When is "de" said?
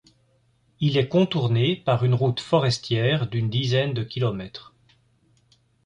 3.93-4.01